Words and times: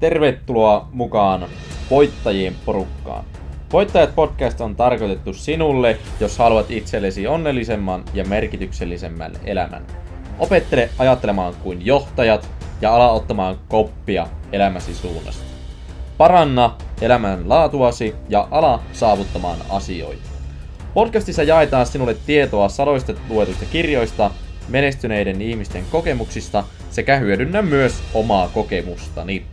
Tervetuloa 0.00 0.88
mukaan 0.92 1.46
voittajien 1.90 2.54
porukkaan. 2.64 3.24
Voittajat 3.72 4.14
podcast 4.14 4.60
on 4.60 4.76
tarkoitettu 4.76 5.32
sinulle, 5.32 5.98
jos 6.20 6.38
haluat 6.38 6.70
itsellesi 6.70 7.26
onnellisemman 7.26 8.04
ja 8.14 8.24
merkityksellisemmän 8.24 9.32
elämän. 9.44 9.82
Opettele 10.38 10.90
ajattelemaan 10.98 11.54
kuin 11.62 11.86
johtajat 11.86 12.48
ja 12.80 12.94
ala 12.94 13.10
ottamaan 13.10 13.56
koppia 13.68 14.26
elämäsi 14.52 14.94
suunnasta. 14.94 15.44
Paranna 16.18 16.76
elämän 17.00 17.48
laatuasi 17.48 18.14
ja 18.28 18.48
ala 18.50 18.82
saavuttamaan 18.92 19.58
asioita. 19.70 20.28
Podcastissa 20.94 21.42
jaetaan 21.42 21.86
sinulle 21.86 22.16
tietoa 22.26 22.68
sadoista 22.68 23.12
luetuista 23.28 23.64
kirjoista, 23.72 24.30
menestyneiden 24.68 25.42
ihmisten 25.42 25.84
kokemuksista 25.90 26.64
sekä 26.90 27.16
hyödynnä 27.16 27.62
myös 27.62 28.02
omaa 28.14 28.48
kokemustani. 28.48 29.46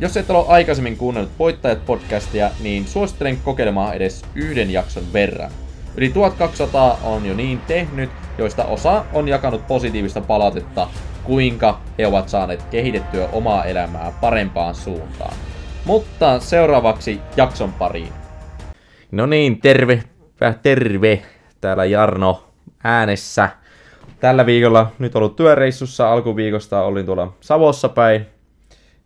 Jos 0.00 0.16
et 0.16 0.30
ole 0.30 0.44
aikaisemmin 0.48 0.96
kuunnellut 0.96 1.38
Voittajat 1.38 1.86
podcastia, 1.86 2.50
niin 2.60 2.86
suosittelen 2.86 3.36
kokeilemaan 3.44 3.94
edes 3.94 4.24
yhden 4.34 4.70
jakson 4.70 5.12
verran. 5.12 5.50
Yli 5.96 6.08
1200 6.08 6.98
on 7.04 7.26
jo 7.26 7.34
niin 7.34 7.60
tehnyt, 7.66 8.10
joista 8.38 8.64
osa 8.64 9.04
on 9.12 9.28
jakanut 9.28 9.66
positiivista 9.66 10.20
palautetta, 10.20 10.88
kuinka 11.24 11.80
he 11.98 12.06
ovat 12.06 12.28
saaneet 12.28 12.62
kehitettyä 12.62 13.28
omaa 13.32 13.64
elämää 13.64 14.12
parempaan 14.20 14.74
suuntaan. 14.74 15.34
Mutta 15.84 16.40
seuraavaksi 16.40 17.20
jakson 17.36 17.72
pariin. 17.72 18.12
No 19.12 19.26
niin, 19.26 19.60
terve, 19.60 20.02
terve. 20.62 21.22
Täällä 21.60 21.84
Jarno 21.84 22.44
äänessä. 22.84 23.48
Tällä 24.20 24.46
viikolla 24.46 24.92
nyt 24.98 25.16
ollut 25.16 25.36
työreissussa. 25.36 26.12
Alkuviikosta 26.12 26.82
olin 26.82 27.06
tuolla 27.06 27.32
Savossa 27.40 27.88
päin 27.88 28.26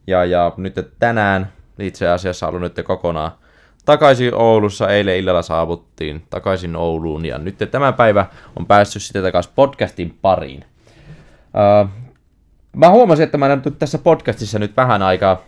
ja, 0.07 0.25
ja 0.25 0.53
nyt 0.57 0.75
tänään 0.99 1.53
itse 1.79 2.09
asiassa 2.09 2.49
ollut 2.49 2.61
nyt 2.61 2.81
kokonaan 2.85 3.33
takaisin 3.85 4.35
Oulussa. 4.35 4.89
Eilen 4.89 5.17
illalla 5.17 5.43
saavuttiin 5.43 6.23
takaisin 6.31 6.77
Ouluun 6.77 7.25
ja 7.25 7.39
nyt 7.39 7.57
tämä 7.71 7.93
päivä 7.93 8.27
on 8.57 8.67
päässyt 8.67 9.03
sitten 9.03 9.23
takaisin 9.23 9.53
podcastin 9.55 10.19
pariin. 10.23 10.65
Uh, 11.85 11.91
mä 12.77 12.91
huomasin, 12.91 13.25
että 13.25 13.39
mä 13.39 13.57
nyt 13.57 13.79
tässä 13.79 13.99
podcastissa 13.99 14.59
nyt 14.59 14.77
vähän 14.77 15.03
aikaa 15.03 15.43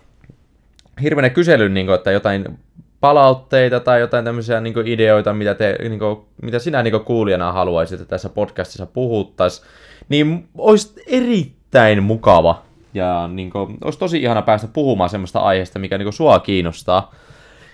hirveänä 1.03 1.31
kyselyn, 1.31 1.75
niin 1.75 1.87
kuin, 1.87 1.95
että 1.95 2.11
jotain 2.11 2.59
palautteita 3.01 3.81
tai 3.81 4.01
jotain 4.01 4.25
tämmöisiä 4.25 4.61
niin 4.61 4.87
ideoita, 4.87 5.33
mitä, 5.33 5.55
te, 5.55 5.77
niin 5.89 5.99
kuin, 5.99 6.21
mitä 6.43 6.59
sinä 6.59 6.83
niin 6.83 7.01
kuulijana 7.05 7.53
haluaisit, 7.53 8.01
että 8.01 8.11
tässä 8.11 8.29
podcastissa 8.29 8.87
puhuttaisiin, 8.87 9.69
niin 10.09 10.49
olisi 10.59 11.03
erittäin 11.07 12.03
mukava 12.03 12.63
ja 12.95 13.29
niin 13.29 13.51
kuin, 13.51 13.77
olisi 13.85 13.99
tosi 13.99 14.23
ihana 14.23 14.43
päästä 14.43 14.69
puhumaan 14.69 15.11
semmoista 15.11 15.41
aiheesta, 15.41 15.79
mikä 15.79 15.99
niin 15.99 16.07
kuin, 16.07 16.13
sua 16.13 16.39
kiinnostaa. 16.39 17.15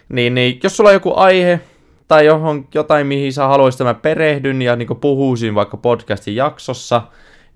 Niin, 0.09 0.35
niin 0.35 0.61
jos 0.63 0.77
sulla 0.77 0.91
on 0.91 0.95
joku 0.95 1.13
aihe 1.17 1.61
tai 2.09 2.27
johon, 2.27 2.65
jotain, 2.75 3.07
mihin 3.07 3.33
sä 3.33 3.47
haluaisit, 3.47 3.81
että 3.81 3.95
mä 3.95 3.95
perehdyn 3.95 4.63
ja 4.63 4.77
niin 4.77 4.89
puhuisin 5.01 5.55
vaikka 5.55 5.77
podcastin 5.77 6.37
jaksossa, 6.37 7.03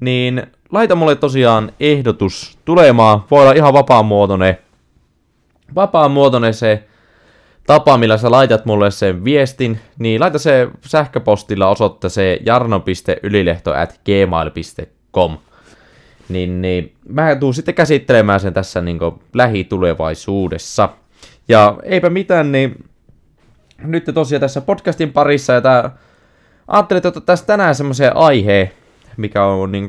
niin 0.01 0.47
laita 0.73 0.95
mulle 0.95 1.17
tosiaan 1.17 1.73
ehdotus 1.81 2.59
tulemaan. 2.65 3.25
Voi 3.31 3.43
olla 3.43 3.53
ihan 3.53 3.73
vapaamuotoinen, 3.73 4.59
vapaamuotoinen 5.75 6.55
se 6.55 6.85
tapa, 7.67 7.99
millä 7.99 8.17
sä 8.17 8.31
laitat 8.31 8.67
mulle 8.67 8.91
sen 8.91 9.25
viestin, 9.25 9.81
niin 9.99 10.21
laita 10.21 10.39
se 10.39 10.69
sähköpostilla 10.87 11.69
osoitteeseen 11.69 12.39
jarno.ylilehto 12.47 13.73
at 13.73 14.01
gmail.com 14.05 15.39
niin, 16.29 16.63
niin 16.63 16.93
mä 17.09 17.37
tuun 17.37 17.55
sitten 17.55 17.75
käsittelemään 17.75 18.41
sen 18.41 18.55
tässä 18.55 18.81
niin 18.81 18.99
lähitulevaisuudessa. 19.35 20.89
Ja 21.49 21.77
eipä 21.83 22.11
mitään, 22.11 22.53
niin 22.53 22.85
nyt 23.79 24.11
tosiaan 24.15 24.41
tässä 24.41 24.61
podcastin 24.61 25.13
parissa, 25.13 25.53
ja 25.53 25.61
tää, 25.61 25.91
ajattelin, 26.69 27.07
että 27.07 27.21
tässä 27.21 27.47
tänään 27.47 27.75
semmoisen 27.75 28.17
aiheen, 28.17 28.71
mikä 29.17 29.45
on 29.45 29.73
niin 29.73 29.89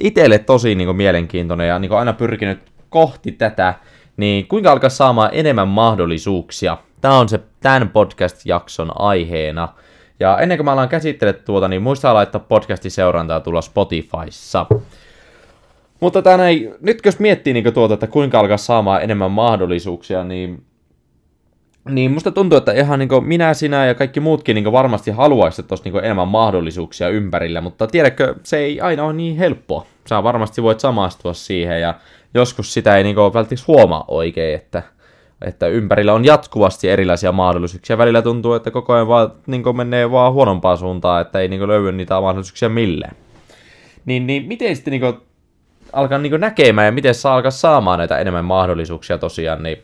itselle 0.00 0.38
tosi 0.38 0.74
niin 0.74 0.96
mielenkiintoinen 0.96 1.68
ja 1.68 1.78
niin 1.78 1.92
aina 1.92 2.12
pyrkinyt 2.12 2.58
kohti 2.90 3.32
tätä, 3.32 3.74
niin 4.16 4.46
kuinka 4.46 4.72
alkaa 4.72 4.90
saamaan 4.90 5.30
enemmän 5.32 5.68
mahdollisuuksia. 5.68 6.78
Tämä 7.00 7.18
on 7.18 7.28
se 7.28 7.40
tämän 7.60 7.88
podcast-jakson 7.88 8.92
aiheena. 8.94 9.68
Ja 10.20 10.38
ennen 10.38 10.58
kuin 10.58 10.64
mä 10.64 10.72
alan 10.72 10.88
käsittele 10.88 11.32
tuota, 11.32 11.68
niin 11.68 11.82
muistaa 11.82 12.14
laittaa 12.14 12.40
podcastin 12.48 12.90
seurantaa 12.90 13.40
tulla 13.40 13.62
Spotifyssa. 13.62 14.66
Mutta 16.00 16.22
tänä 16.22 16.48
ei, 16.48 16.74
nyt 16.80 16.98
jos 17.04 17.18
miettii 17.18 17.52
niin 17.52 17.74
tuota, 17.74 17.94
että 17.94 18.06
kuinka 18.06 18.40
alkaa 18.40 18.56
saamaan 18.56 19.02
enemmän 19.02 19.30
mahdollisuuksia, 19.30 20.24
niin, 20.24 20.62
niin 21.88 22.10
musta 22.10 22.30
tuntuu, 22.30 22.58
että 22.58 22.72
ihan 22.72 22.98
niin 22.98 23.24
minä, 23.24 23.54
sinä 23.54 23.86
ja 23.86 23.94
kaikki 23.94 24.20
muutkin 24.20 24.54
niin 24.54 24.72
varmasti 24.72 25.10
haluaisivat, 25.10 25.64
että 25.64 25.72
olisi 25.72 25.90
niin 25.90 26.04
enemmän 26.04 26.28
mahdollisuuksia 26.28 27.08
ympärillä, 27.08 27.60
mutta 27.60 27.86
tiedätkö, 27.86 28.34
se 28.42 28.56
ei 28.56 28.80
aina 28.80 29.04
ole 29.04 29.12
niin 29.12 29.36
helppoa. 29.36 29.86
Sä 30.08 30.22
varmasti 30.22 30.62
voit 30.62 30.80
samastua 30.80 31.32
siihen 31.32 31.80
ja 31.80 31.94
joskus 32.34 32.74
sitä 32.74 32.96
ei 32.96 33.04
niin 33.04 33.16
välttämättä 33.16 33.54
huomaa 33.68 34.04
oikein, 34.08 34.54
että, 34.54 34.82
että 35.42 35.66
ympärillä 35.66 36.12
on 36.14 36.24
jatkuvasti 36.24 36.88
erilaisia 36.88 37.32
mahdollisuuksia. 37.32 37.98
Välillä 37.98 38.22
tuntuu, 38.22 38.54
että 38.54 38.70
koko 38.70 38.92
ajan 38.92 39.08
vaan, 39.08 39.32
niin 39.46 39.76
menee 39.76 40.10
vaan 40.10 40.32
huonompaan 40.32 40.78
suuntaan, 40.78 41.22
että 41.22 41.40
ei 41.40 41.48
niin 41.48 41.68
löydy 41.68 41.92
niitä 41.92 42.20
mahdollisuuksia 42.20 42.68
millään. 42.68 43.16
Niin, 44.04 44.26
niin 44.26 44.44
miten 44.44 44.76
sitten 44.76 44.90
niin 44.90 45.14
alkaa 45.92 46.18
niin 46.18 46.40
näkemään 46.40 46.86
ja 46.86 46.92
miten 46.92 47.14
saa 47.14 47.34
alkaa 47.34 47.50
saamaan 47.50 47.98
näitä 47.98 48.18
enemmän 48.18 48.44
mahdollisuuksia 48.44 49.18
tosiaan, 49.18 49.62
niin 49.62 49.82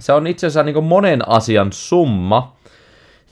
se 0.00 0.12
on 0.12 0.26
itse 0.26 0.46
asiassa 0.46 0.62
niin 0.62 0.84
monen 0.84 1.28
asian 1.28 1.72
summa. 1.72 2.56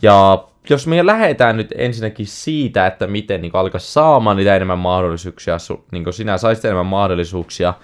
Ja 0.02 0.44
jos 0.70 0.86
me 0.86 1.06
lähdetään 1.06 1.56
nyt 1.56 1.74
ensinnäkin 1.78 2.26
siitä, 2.26 2.86
että 2.86 3.06
miten 3.06 3.42
niin 3.42 3.52
alkaa 3.54 3.80
saamaan 3.80 4.36
niitä 4.36 4.56
enemmän 4.56 4.78
mahdollisuuksia, 4.78 5.56
niin 5.92 6.12
sinä 6.12 6.38
saisit 6.38 6.64
enemmän 6.64 6.86
mahdollisuuksia, 6.86 7.74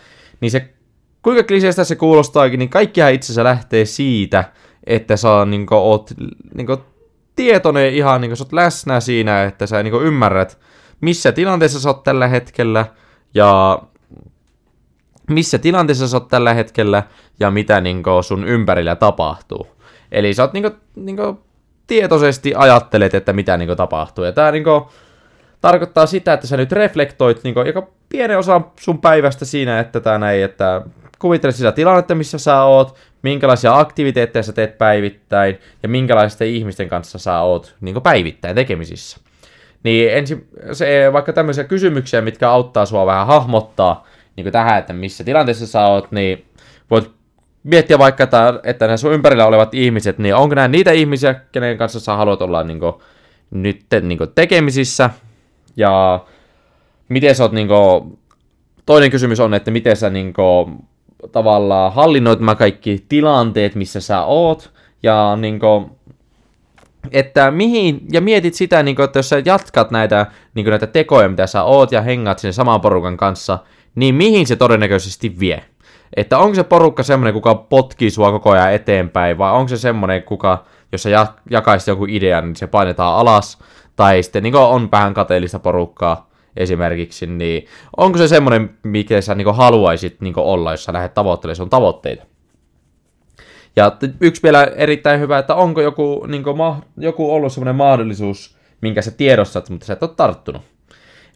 niin 0.41 0.51
se 0.51 0.75
kuinka 1.23 1.43
kliseistä 1.43 1.85
se 1.85 1.97
kuulostaakin, 1.97 2.59
niin 2.59 2.69
kaikkihan 2.69 3.13
itse 3.13 3.27
asiassa 3.27 3.45
lähtee 3.45 3.85
siitä, 3.85 4.45
että 4.87 5.17
sä 5.17 5.45
niin 5.45 5.67
kuin, 5.67 5.79
oot 5.79 6.11
niin 6.55 6.67
kuin, 6.67 6.79
tietoinen 7.37 7.95
ihan, 7.95 8.21
niin 8.21 8.29
kuin, 8.29 8.37
sä 8.37 8.45
oot 8.45 8.53
läsnä 8.53 9.01
siinä, 9.01 9.45
että 9.45 9.67
sä 9.67 9.83
niin 9.83 9.93
kuin, 9.93 10.07
ymmärrät, 10.07 10.59
missä 11.01 11.33
tilanteessa 11.33 11.81
sä 11.81 11.89
oot 11.89 12.03
tällä 12.03 12.29
hetkellä, 12.29 12.87
ja 13.35 13.83
missä 15.31 15.59
tilanteessa 15.59 16.09
sä 16.09 16.17
oot 16.17 16.29
tällä 16.29 16.55
hetkellä 16.55 17.03
ja 17.41 17.51
mitä 17.51 17.81
niin 17.81 18.03
kuin, 18.03 18.25
sun 18.25 18.49
ympärillä 18.49 18.97
tapahtuu. 18.97 19.67
Eli 20.13 20.35
sä 20.35 20.43
oot 20.43 20.53
niin 20.53 20.63
kuin, 20.63 20.75
niin 20.97 21.17
kuin, 21.17 21.39
tietoisesti 21.87 22.53
ajattelet, 22.57 23.15
että 23.15 23.33
mitä 23.33 23.57
niin 23.57 23.67
kuin, 23.67 23.77
tapahtuu. 23.77 24.25
Ja 24.25 24.33
tää 24.33 24.53
niin 24.53 24.65
kuin, 24.65 24.83
tarkoittaa 25.61 26.07
sitä, 26.07 26.33
että 26.33 26.47
sä 26.47 26.57
nyt 26.57 26.73
reflektoit 26.73 27.45
niin 27.45 27.55
kuin, 27.55 27.67
joka 27.67 27.89
pienen 28.09 28.39
osa 28.39 28.61
sun 28.81 29.01
päivästä 29.01 29.45
siinä, 29.45 29.81
että 29.81 30.01
tää 30.01 30.19
näin, 30.19 30.45
että 30.45 30.83
kuvittele 31.19 31.53
sitä 31.53 31.73
tilannetta, 31.73 32.15
missä 32.15 32.39
sä 32.39 32.63
oot, 32.63 32.97
minkälaisia 33.23 33.79
aktiviteetteja 33.79 34.43
sä 34.43 34.53
teet 34.53 34.79
päivittäin 34.79 35.59
ja 35.83 35.89
minkälaisten 35.89 36.49
ihmisten 36.49 36.89
kanssa 36.89 37.19
sä 37.19 37.41
oot 37.41 37.75
niin 37.81 38.03
päivittäin 38.03 38.55
tekemisissä. 38.55 39.21
Niin 39.85 40.13
ensin 40.13 40.49
se, 40.73 41.13
vaikka 41.13 41.33
tämmöisiä 41.33 41.65
kysymyksiä, 41.65 42.21
mitkä 42.21 42.51
auttaa 42.51 42.87
sua 42.87 43.07
vähän 43.07 43.27
hahmottaa 43.27 44.07
niin 44.37 44.53
tähän, 44.53 44.79
että 44.79 44.93
missä 44.93 45.25
tilanteessa 45.25 45.67
sä 45.67 45.87
oot, 45.87 46.13
niin 46.13 46.45
voit 46.91 47.11
miettiä 47.65 47.99
vaikka, 47.99 48.25
että, 48.25 48.61
että 48.63 48.87
nämä 48.87 48.97
sun 48.97 49.13
ympärillä 49.13 49.47
olevat 49.47 49.75
ihmiset, 49.75 50.19
niin 50.19 50.35
onko 50.35 50.55
nämä 50.55 50.69
niitä 50.69 50.93
ihmisiä, 50.93 51.35
kenen 51.35 51.79
kanssa 51.79 52.01
sä 52.01 52.17
haluat 52.17 52.43
olla 52.43 52.63
niin 52.63 52.81
kuin, 52.81 52.93
nyt 53.51 53.81
niin 54.01 54.19
kuin, 54.19 54.31
tekemisissä, 54.35 55.11
ja 55.77 56.25
miten 57.09 57.35
sä 57.35 57.45
oot, 57.45 57.53
niin 57.53 57.69
kuin, 57.69 58.19
toinen 58.87 59.11
kysymys 59.11 59.41
on, 59.41 59.55
että 59.55 59.71
miten 59.71 59.97
sä 59.97 60.11
niin 60.11 60.33
kuin, 60.33 60.79
tavallaan 61.33 61.93
hallinnoit 61.93 62.39
nämä 62.39 62.55
kaikki 62.55 63.05
tilanteet, 63.09 63.75
missä 63.75 64.01
sä 64.01 64.25
oot, 64.25 64.73
ja 65.03 65.37
niin 65.41 65.61
kuin, 65.61 65.91
että 67.13 67.51
mihin, 67.51 68.01
ja 68.13 68.21
mietit 68.21 68.55
sitä, 68.55 68.83
niin 68.83 68.97
kuin, 68.97 69.05
että 69.05 69.19
jos 69.19 69.29
sä 69.29 69.43
jatkat 69.45 69.91
näitä, 69.91 70.27
niin 70.55 70.67
näitä 70.67 70.87
tekoja, 70.87 71.29
mitä 71.29 71.47
sä 71.47 71.63
oot, 71.63 71.93
ja 71.93 72.03
hengaat 72.03 72.39
sen 72.39 72.53
saman 72.53 72.81
porukan 72.81 73.17
kanssa, 73.17 73.59
niin 73.95 74.15
mihin 74.15 74.47
se 74.47 74.57
todennäköisesti 74.57 75.41
vie? 75.41 75.65
Että 76.17 76.39
onko 76.39 76.55
se 76.55 76.65
porukka 76.65 77.03
semmoinen, 77.03 77.35
kuka 77.35 77.55
potkii 77.55 78.11
sua 78.11 78.31
koko 78.31 78.51
ajan 78.51 78.73
eteenpäin, 78.73 79.39
vai 79.39 79.53
onko 79.53 79.69
se 79.69 79.77
semmoinen, 79.77 80.23
kuka, 80.23 80.65
jos 80.93 81.03
sä 81.03 81.27
jakaisit 81.51 81.89
joku 81.89 82.07
idea, 82.09 82.41
niin 82.41 82.57
se 82.57 82.67
painetaan 82.67 83.17
alas, 83.17 83.59
tai 83.97 84.23
sitten 84.23 84.43
niin 84.43 84.57
on 84.57 84.89
vähän 84.93 85.15
kateellista 85.15 85.59
porukkaa 85.59 86.31
esimerkiksi, 86.57 87.27
niin 87.27 87.67
onko 87.97 88.19
se 88.19 88.29
semmoinen, 88.29 88.77
mikä 88.83 89.21
sä 89.21 89.35
niin 89.35 89.55
haluaisit 89.55 90.21
niin 90.21 90.35
olla, 90.37 90.71
jos 90.71 90.85
sä 90.85 90.93
lähdet 90.93 91.15
tavoittelemaan 91.15 91.57
sun 91.57 91.71
tavoitteita? 91.71 92.34
Ja 93.77 93.97
yksi 94.21 94.43
vielä 94.43 94.65
erittäin 94.65 95.21
hyvä, 95.21 95.39
että 95.39 95.55
onko 95.55 95.81
joku, 95.81 96.27
niin 96.29 96.57
ma- 96.57 96.83
joku 96.97 97.35
ollut 97.35 97.53
semmoinen 97.53 97.77
mahdollisuus, 97.77 98.57
minkä 98.81 99.03
sä 99.03 99.11
tiedostat, 99.11 99.71
mutta 99.71 99.87
sä 99.87 99.93
et 99.93 100.03
ole 100.03 100.11
tarttunut. 100.17 100.63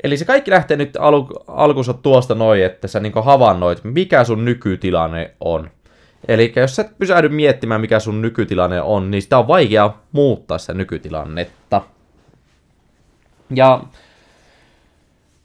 Eli 0.02 0.16
se 0.16 0.24
kaikki 0.24 0.50
lähtee 0.50 0.76
nyt 0.76 0.96
al- 1.00 1.26
alkuunsa 1.48 1.92
tuosta 1.92 2.34
noin, 2.34 2.64
että 2.64 2.88
sä 2.88 3.00
niin 3.00 3.12
havainnoit, 3.22 3.84
mikä 3.84 4.24
sun 4.24 4.44
nykytilanne 4.44 5.34
on. 5.40 5.70
Eli 6.28 6.52
jos 6.56 6.76
sä 6.76 6.82
et 6.82 6.98
pysähdy 6.98 7.28
miettimään, 7.28 7.80
mikä 7.80 8.00
sun 8.00 8.22
nykytilanne 8.22 8.82
on, 8.82 9.10
niin 9.10 9.22
sitä 9.22 9.38
on 9.38 9.48
vaikea 9.48 9.90
muuttaa 10.12 10.58
sitä 10.58 10.74
nykytilannetta. 10.74 11.82
Ja 13.54 13.82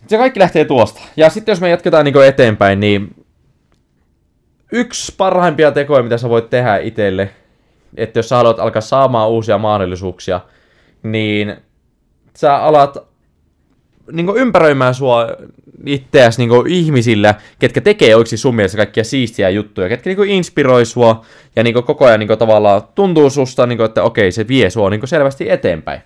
se 0.08 0.18
kaikki 0.18 0.40
lähtee 0.40 0.66
tuosta. 0.66 1.02
Ja 1.18 1.30
sitten 1.30 1.52
jos 1.52 1.62
me 1.62 1.70
jatketaan 1.70 2.06
niin 2.06 2.24
eteenpäin, 2.28 2.80
niin 2.80 3.23
yksi 4.74 5.14
parhaimpia 5.18 5.72
tekoja, 5.72 6.04
mitä 6.04 6.18
sä 6.18 6.30
voit 6.30 6.50
tehdä 6.50 6.78
itselle, 6.78 7.30
että 7.98 8.20
jos 8.20 8.30
sä 8.30 8.36
haluat 8.36 8.60
alkaa 8.60 8.82
saamaan 8.82 9.30
uusia 9.30 9.58
mahdollisuuksia, 9.58 10.40
niin 11.04 11.56
sä 12.38 12.58
alat 12.58 12.98
niin 14.12 14.28
ympäröimään 14.36 14.94
sua 14.94 15.28
itseäsi 15.86 16.46
niin 16.46 16.68
ihmisillä, 16.68 17.36
ketkä 17.60 17.82
tekee 17.82 18.16
oikeasti 18.16 18.38
sun 18.38 18.56
mielestä 18.56 18.78
kaikkia 18.78 19.04
siistiä 19.04 19.50
juttuja, 19.50 19.90
ketkä 19.90 20.10
niin 20.10 20.30
inspiroi 20.30 20.86
sua 20.86 21.26
ja 21.56 21.64
niin 21.64 21.74
koko 21.86 22.06
ajan 22.06 22.20
niin 22.20 22.38
tavallaan 22.40 22.82
tuntuu 22.96 23.30
susta, 23.30 23.68
niin 23.68 23.78
kuin, 23.78 23.86
että 23.86 24.04
okei, 24.04 24.32
se 24.32 24.48
vie 24.48 24.70
sua 24.70 24.90
niin 24.90 25.08
selvästi 25.08 25.50
eteenpäin. 25.50 26.02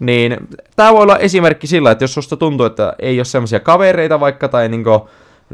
Niin 0.00 0.36
tämä 0.76 0.92
voi 0.92 1.02
olla 1.02 1.18
esimerkki 1.18 1.66
sillä, 1.66 1.90
että 1.90 2.04
jos 2.04 2.14
susta 2.14 2.36
tuntuu, 2.36 2.66
että 2.66 2.92
ei 2.98 3.18
ole 3.18 3.24
semmoisia 3.24 3.60
kavereita 3.60 4.20
vaikka 4.20 4.48
tai 4.48 4.68
niin 4.68 4.84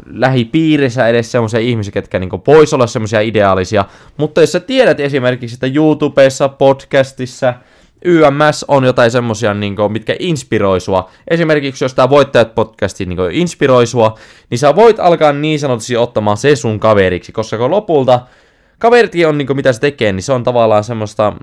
lähipiirissä 0.05 1.07
edes 1.07 1.31
semmoisia 1.31 1.59
ihmisiä, 1.59 1.91
ketkä 1.91 2.19
niin 2.19 2.29
voisi 2.47 2.75
olla 2.75 2.87
semmoisia 2.87 3.21
ideaalisia, 3.21 3.85
mutta 4.17 4.41
jos 4.41 4.51
sä 4.51 4.59
tiedät 4.59 4.99
esimerkiksi, 4.99 5.55
että 5.55 5.67
YouTubessa, 5.75 6.49
podcastissa, 6.49 7.53
YMS 8.05 8.65
on 8.67 8.83
jotain 8.83 9.11
semmosia, 9.11 9.53
niin 9.53 9.75
mitkä 9.89 10.15
inspiroi 10.19 10.81
sua. 10.81 11.09
Esimerkiksi 11.27 11.83
jos 11.83 11.93
tämä 11.93 12.09
Voittajat 12.09 12.55
podcasti 12.55 13.05
niin 13.05 13.31
inspiroi 13.31 13.87
sua, 13.87 14.17
niin 14.49 14.59
sä 14.59 14.75
voit 14.75 14.99
alkaa 14.99 15.33
niin 15.33 15.59
sanotusti 15.59 15.97
ottamaan 15.97 16.37
se 16.37 16.55
sun 16.55 16.79
kaveriksi, 16.79 17.31
koska 17.31 17.57
kun 17.57 17.71
lopulta 17.71 18.19
kaveritkin 18.79 19.27
on, 19.27 19.37
niin 19.37 19.47
kuin, 19.47 19.57
mitä 19.57 19.73
se 19.73 19.79
tekee, 19.79 20.11
niin 20.11 20.23
se 20.23 20.33
on 20.33 20.43
tavallaan 20.43 20.83
semmoista 20.83 21.33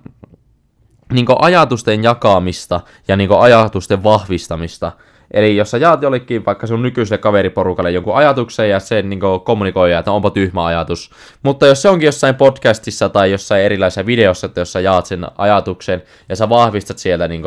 niin 1.12 1.26
ajatusten 1.38 2.02
jakamista 2.02 2.81
ja 3.08 3.16
niin 3.16 3.32
ajatusten 3.32 4.02
vahvistamista. 4.02 4.93
Eli 5.32 5.56
jos 5.56 5.70
sä 5.70 5.79
jaat 5.79 6.02
jollekin 6.02 6.46
vaikka 6.46 6.67
sun 6.67 6.82
nykyiselle 6.82 7.19
kaveriporukalle 7.19 7.90
jonkun 7.90 8.17
ajatuksen 8.17 8.70
ja 8.70 8.81
sen 8.81 9.11
niin 9.11 9.20
kommunikoi, 9.44 9.93
että 9.93 10.12
onpa 10.12 10.31
tyhmä 10.31 10.67
ajatus. 10.67 11.11
Mutta 11.43 11.67
jos 11.67 11.82
se 11.82 11.88
onkin 11.88 12.06
jossain 12.06 12.34
podcastissa 12.34 13.08
tai 13.08 13.31
jossain 13.31 13.62
erilaisessa 13.62 14.06
videossa, 14.06 14.46
että 14.46 14.61
jos 14.61 14.73
sä 14.73 14.81
jaat 14.81 15.06
sen 15.06 15.26
ajatuksen 15.38 16.02
ja 16.29 16.37
sä 16.37 16.49
vahvistat 16.49 16.99
sieltä 16.99 17.29
niin 17.29 17.43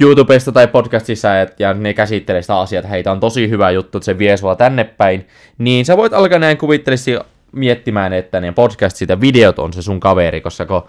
YouTubesta 0.00 0.52
tai 0.52 0.68
podcastissa 0.68 1.40
et, 1.40 1.60
ja 1.60 1.74
ne 1.74 1.94
käsittelee 1.94 2.42
sitä 2.42 2.58
asiaa, 2.58 2.80
että 2.80 2.90
heitä 2.90 3.12
on 3.12 3.20
tosi 3.20 3.50
hyvä 3.50 3.70
juttu, 3.70 3.98
että 3.98 4.04
se 4.04 4.18
vie 4.18 4.36
sua 4.36 4.56
tänne 4.56 4.84
päin, 4.84 5.26
niin 5.58 5.84
sä 5.84 5.96
voit 5.96 6.12
alkaa 6.12 6.38
näin 6.38 6.58
kuvittelisi 6.58 7.18
miettimään, 7.52 8.12
että 8.12 8.40
ne 8.40 8.52
podcastit 8.52 9.08
ja 9.08 9.20
videot 9.20 9.58
on 9.58 9.72
se 9.72 9.82
sun 9.82 10.00
kaveri, 10.00 10.40
koska 10.40 10.66
kun 10.66 10.82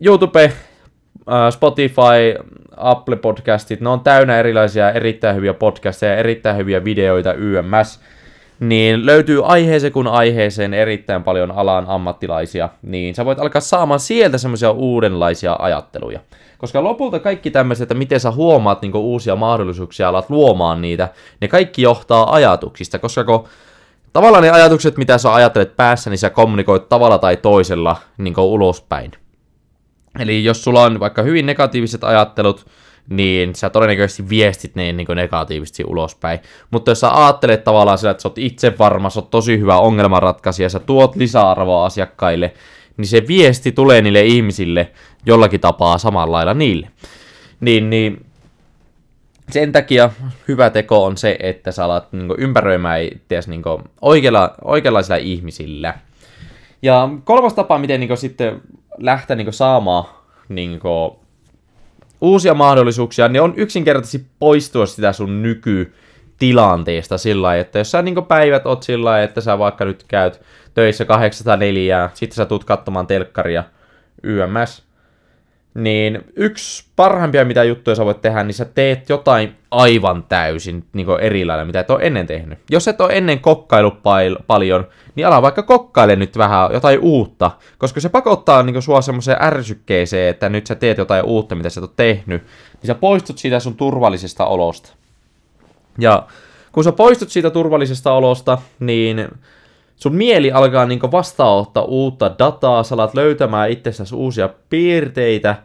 YouTube 0.00 0.52
Spotify, 1.50 2.50
Apple 2.76 3.16
Podcastit, 3.16 3.80
ne 3.80 3.88
on 3.88 4.00
täynnä 4.00 4.38
erilaisia 4.38 4.90
erittäin 4.90 5.36
hyviä 5.36 5.54
podcasteja, 5.54 6.16
erittäin 6.16 6.56
hyviä 6.56 6.84
videoita 6.84 7.32
YMS, 7.32 8.00
niin 8.60 9.06
löytyy 9.06 9.40
aiheeseen 9.44 9.92
kun 9.92 10.06
aiheeseen 10.06 10.74
erittäin 10.74 11.22
paljon 11.22 11.50
alan 11.50 11.84
ammattilaisia, 11.88 12.68
niin 12.82 13.14
sä 13.14 13.24
voit 13.24 13.38
alkaa 13.38 13.60
saamaan 13.60 14.00
sieltä 14.00 14.38
semmoisia 14.38 14.70
uudenlaisia 14.70 15.56
ajatteluja. 15.58 16.20
Koska 16.58 16.84
lopulta 16.84 17.18
kaikki 17.18 17.50
tämmöiset, 17.50 17.82
että 17.82 17.94
miten 17.94 18.20
sä 18.20 18.30
huomaat 18.30 18.82
niin 18.82 18.96
uusia 18.96 19.36
mahdollisuuksia, 19.36 20.08
alat 20.08 20.30
luomaan 20.30 20.82
niitä, 20.82 21.08
ne 21.40 21.48
kaikki 21.48 21.82
johtaa 21.82 22.34
ajatuksista, 22.34 22.98
koska 22.98 23.24
kun 23.24 23.44
tavallaan 24.12 24.42
ne 24.42 24.50
ajatukset, 24.50 24.96
mitä 24.96 25.18
sä 25.18 25.34
ajattelet 25.34 25.76
päässä, 25.76 26.10
niin 26.10 26.18
sä 26.18 26.30
kommunikoit 26.30 26.88
tavalla 26.88 27.18
tai 27.18 27.36
toisella 27.36 27.96
niin 28.18 28.40
ulospäin. 28.40 29.10
Eli 30.18 30.44
jos 30.44 30.64
sulla 30.64 30.82
on 30.82 31.00
vaikka 31.00 31.22
hyvin 31.22 31.46
negatiiviset 31.46 32.04
ajattelut, 32.04 32.66
niin 33.08 33.54
sä 33.54 33.70
todennäköisesti 33.70 34.28
viestit 34.28 34.74
ne 34.74 34.92
niin 34.92 35.06
negatiivisesti 35.14 35.84
ulospäin. 35.86 36.38
Mutta 36.70 36.90
jos 36.90 37.00
sä 37.00 37.24
ajattelet 37.24 37.64
tavallaan 37.64 37.98
sillä, 37.98 38.10
että 38.10 38.22
sä 38.22 38.28
oot 38.28 38.38
itse 38.38 38.78
varma, 38.78 39.10
sä 39.10 39.20
oot 39.20 39.30
tosi 39.30 39.58
hyvä 39.58 39.78
ongelmanratkaisija, 39.78 40.68
sä 40.68 40.78
tuot 40.78 41.16
lisäarvoa 41.16 41.86
asiakkaille, 41.86 42.52
niin 42.96 43.06
se 43.06 43.24
viesti 43.28 43.72
tulee 43.72 44.02
niille 44.02 44.22
ihmisille 44.22 44.90
jollakin 45.26 45.60
tapaa 45.60 45.98
samalla 45.98 46.36
lailla 46.36 46.54
niille. 46.54 46.90
Niin, 47.60 47.90
niin 47.90 48.26
sen 49.50 49.72
takia 49.72 50.10
hyvä 50.48 50.70
teko 50.70 51.04
on 51.04 51.16
se, 51.16 51.36
että 51.40 51.72
sä 51.72 51.84
alat 51.84 52.12
niin 52.12 52.34
ympäröimään 52.38 53.02
itseäsi 53.02 53.50
niin 53.50 53.62
oikealla, 54.00 54.54
oikeanlaisilla 54.64 55.16
ihmisillä. 55.16 55.94
Ja 56.82 57.08
kolmas 57.24 57.54
tapa, 57.54 57.78
miten 57.78 58.00
niin 58.00 58.16
sitten 58.16 58.60
lähteä 58.98 59.36
niin 59.36 59.52
saamaan 59.52 60.04
niin 60.48 60.80
uusia 62.20 62.54
mahdollisuuksia, 62.54 63.28
niin 63.28 63.42
on 63.42 63.54
yksinkertaisesti 63.56 64.26
poistua 64.38 64.86
sitä 64.86 65.12
sun 65.12 65.42
nykytilanteesta 65.42 67.18
sillä 67.18 67.42
lailla, 67.42 67.60
että 67.60 67.78
jos 67.78 67.90
sä 67.90 68.02
niin 68.02 68.24
päivät 68.28 68.66
oot 68.66 68.82
sillä 68.82 69.22
että 69.22 69.40
sä 69.40 69.58
vaikka 69.58 69.84
nyt 69.84 70.04
käyt 70.08 70.40
töissä 70.74 71.04
804, 71.04 72.10
sitten 72.14 72.36
sä 72.36 72.46
tuut 72.46 72.64
katsomaan 72.64 73.06
telkkaria 73.06 73.64
YMS, 74.22 74.85
niin 75.76 76.24
yksi 76.36 76.84
parhaimpia 76.96 77.44
mitä 77.44 77.64
juttuja 77.64 77.94
sä 77.94 78.04
voit 78.04 78.20
tehdä, 78.20 78.42
niin 78.42 78.54
sä 78.54 78.64
teet 78.64 79.08
jotain 79.08 79.54
aivan 79.70 80.24
täysin 80.28 80.84
niin 80.92 81.06
eri 81.20 81.44
lailla, 81.44 81.64
mitä 81.64 81.80
et 81.80 81.90
ole 81.90 82.02
ennen 82.02 82.26
tehnyt. 82.26 82.58
Jos 82.70 82.88
et 82.88 83.00
ole 83.00 83.12
ennen 83.12 83.40
kokkailu 83.40 83.92
paljon, 84.46 84.86
niin 85.14 85.26
ala 85.26 85.42
vaikka 85.42 85.62
kokkaile 85.62 86.16
nyt 86.16 86.38
vähän 86.38 86.72
jotain 86.72 86.98
uutta, 87.02 87.50
koska 87.78 88.00
se 88.00 88.08
pakottaa 88.08 88.62
niin 88.62 88.82
sua 88.82 89.00
semmoiseen 89.00 89.42
ärsykkeeseen, 89.42 90.30
että 90.30 90.48
nyt 90.48 90.66
sä 90.66 90.74
teet 90.74 90.98
jotain 90.98 91.24
uutta, 91.24 91.54
mitä 91.54 91.70
sä 91.70 91.80
et 91.80 91.84
ole 91.84 91.90
tehnyt, 91.96 92.42
niin 92.72 92.86
sä 92.86 92.94
poistut 92.94 93.38
siitä 93.38 93.60
sun 93.60 93.76
turvallisesta 93.76 94.46
olosta. 94.46 94.92
Ja 95.98 96.26
kun 96.72 96.84
sä 96.84 96.92
poistut 96.92 97.30
siitä 97.30 97.50
turvallisesta 97.50 98.12
olosta, 98.12 98.58
niin 98.80 99.28
sun 99.96 100.14
mieli 100.14 100.52
alkaa 100.52 100.86
niinku 100.86 101.12
vastaanottaa 101.12 101.82
uutta 101.82 102.30
dataa, 102.38 102.82
sä 102.82 102.94
alat 102.94 103.14
löytämään 103.14 103.70
itsestäsi 103.70 104.14
uusia 104.14 104.48
piirteitä, 104.70 105.56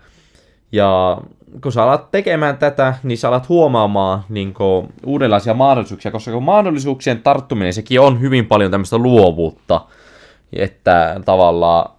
ja 0.71 1.17
kun 1.63 1.71
sä 1.71 1.83
alat 1.83 2.11
tekemään 2.11 2.57
tätä, 2.57 2.93
niin 3.03 3.17
sä 3.17 3.27
alat 3.27 3.49
huomaamaan 3.49 4.23
niinku 4.29 4.87
uudenlaisia 5.05 5.53
mahdollisuuksia, 5.53 6.11
koska 6.11 6.31
kun 6.31 6.43
mahdollisuuksien 6.43 7.21
tarttuminen, 7.21 7.73
sekin 7.73 8.01
on 8.01 8.21
hyvin 8.21 8.45
paljon 8.45 8.71
tämmöistä 8.71 8.97
luovuutta, 8.97 9.81
että 10.53 11.21
tavallaan 11.25 11.91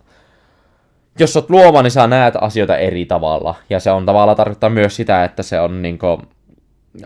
jos 1.18 1.36
oot 1.36 1.50
luova, 1.50 1.82
niin 1.82 1.90
sä 1.90 2.06
näet 2.06 2.34
asioita 2.40 2.76
eri 2.76 3.06
tavalla. 3.06 3.54
Ja 3.70 3.80
se 3.80 3.90
on 3.90 4.06
tavallaan 4.06 4.36
tarkoittaa 4.36 4.70
myös 4.70 4.96
sitä, 4.96 5.24
että 5.24 5.42
se 5.42 5.60
on 5.60 5.82
niinku 5.82 6.22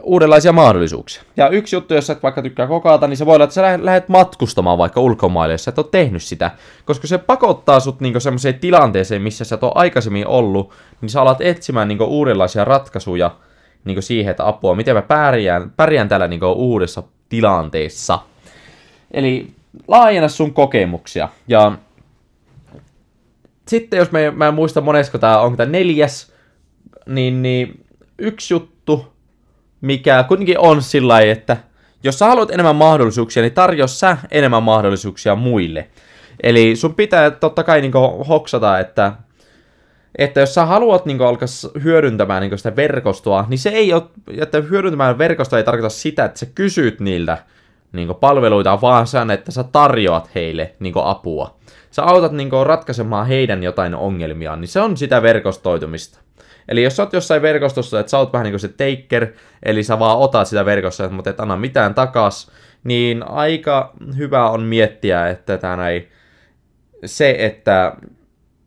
uudenlaisia 0.03 0.53
mahdollisuuksia. 0.53 1.23
Ja 1.37 1.49
yksi 1.49 1.77
juttu, 1.77 1.95
jos 1.95 2.11
et 2.11 2.23
vaikka 2.23 2.43
tykkää 2.43 2.67
kokata, 2.67 3.07
niin 3.07 3.17
se 3.17 3.27
voi 3.27 3.35
olla, 3.35 3.45
että 3.45 3.55
sä 3.55 3.79
lähdet 3.83 4.09
matkustamaan 4.09 4.79
vaikka 4.79 5.01
ulkomaille, 5.01 5.55
jos 5.55 5.65
sä 5.65 5.71
et 5.71 5.79
ole 5.79 5.87
tehnyt 5.91 6.23
sitä. 6.23 6.51
Koska 6.85 7.07
se 7.07 7.19
pakottaa 7.19 7.81
sut 7.81 8.01
niinku 8.01 8.21
semmoiseen 8.21 8.59
tilanteeseen, 8.59 9.23
missä 9.23 9.45
sä 9.45 9.55
et 9.55 9.63
ole 9.63 9.73
aikaisemmin 9.75 10.27
ollut, 10.27 10.73
niin 11.01 11.09
sä 11.09 11.23
alat 11.23 11.41
etsimään 11.41 11.89
niinku 11.89 12.05
uudenlaisia 12.05 12.65
ratkaisuja 12.65 13.37
niinku 13.85 14.03
siihen, 14.03 14.31
että 14.31 14.49
apua, 14.49 14.75
miten 14.75 14.95
mä 14.95 15.03
pärjään, 15.03 15.71
pärjään 15.77 16.09
tällä 16.09 16.29
niinku 16.29 16.47
uudessa 16.47 17.03
tilanteessa. 17.29 18.19
Eli 19.11 19.51
laajenna 19.89 20.29
sun 20.29 20.55
kokemuksia. 20.55 21.29
Ja 21.49 21.73
sitten 23.69 23.99
jos 23.99 24.13
me, 24.13 24.31
mä 24.31 24.49
en 24.49 24.55
muista 24.55 24.81
monesko 24.81 25.19
tää 25.19 25.41
on, 25.41 25.57
tämä 25.57 25.71
neljäs, 25.71 26.33
niin, 27.07 27.43
niin 27.43 27.85
yksi 28.19 28.55
juttu, 28.55 28.76
mikä 29.81 30.25
kuitenkin 30.29 30.59
on 30.59 30.83
sillä 30.83 31.13
lailla, 31.13 31.33
että 31.33 31.57
jos 32.03 32.19
sä 32.19 32.27
haluat 32.27 32.51
enemmän 32.51 32.77
mahdollisuuksia, 32.77 33.43
niin 33.43 33.53
tarjoa 33.53 33.87
sä 33.87 34.17
enemmän 34.31 34.63
mahdollisuuksia 34.63 35.35
muille. 35.35 35.89
Eli 36.43 36.77
sun 36.77 36.95
pitää 36.95 37.31
totta 37.31 37.63
kai 37.63 37.81
niin 37.81 37.93
hoksata, 38.29 38.79
että, 38.79 39.13
että 40.19 40.41
jos 40.41 40.55
sä 40.55 40.67
haluat 40.67 41.07
niin 41.07 41.23
alkaa 41.23 41.49
hyödyntämään 41.83 42.43
niin 42.43 42.59
sitä 42.59 42.77
verkostoa, 42.77 43.45
niin 43.49 43.59
se 43.59 43.69
ei 43.69 43.93
ole, 43.93 44.03
että 44.41 44.61
hyödyntämään 44.61 45.19
verkostoa 45.19 45.59
ei 45.59 45.65
tarkoita 45.65 45.89
sitä, 45.89 46.25
että 46.25 46.39
sä 46.39 46.47
kysyt 46.47 47.01
niiltä 47.01 47.39
niin 47.93 48.15
palveluita, 48.21 48.81
vaan 48.81 49.07
sen, 49.07 49.31
että 49.31 49.53
sä 49.53 49.65
tarjoat 49.65 50.31
heille 50.35 50.75
niin 50.81 50.95
apua. 51.05 51.57
Sä 51.91 52.03
autat 52.03 52.33
niin 52.33 52.51
ratkaisemaan 52.67 53.27
heidän 53.27 53.63
jotain 53.63 53.95
ongelmiaan, 53.95 54.61
niin 54.61 54.69
se 54.69 54.81
on 54.81 54.97
sitä 54.97 55.23
verkostoitumista. 55.23 56.19
Eli 56.69 56.83
jos 56.83 56.97
sä 56.97 57.03
oot 57.03 57.13
jossain 57.13 57.43
verkostossa, 57.43 58.01
että 58.01 58.11
sä 58.11 58.19
oot 58.19 58.33
vähän 58.33 58.45
niin 58.45 58.53
kuin 58.53 58.61
se 58.61 58.69
taker, 58.69 59.27
eli 59.63 59.83
sä 59.83 59.99
vaan 59.99 60.19
otat 60.19 60.49
sitä 60.49 60.65
verkossa, 60.65 61.09
mutta 61.09 61.31
et 61.31 61.41
anna 61.41 61.57
mitään 61.57 61.95
takas, 61.95 62.51
niin 62.85 63.29
aika 63.29 63.93
hyvä 64.17 64.51
on 64.51 64.63
miettiä, 64.63 65.29
että 65.29 65.59
tämä 65.59 65.89
ei, 65.89 66.09
se, 67.05 67.37
että 67.39 67.97